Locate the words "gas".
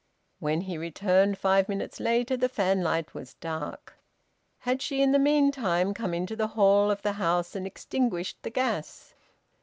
8.49-9.13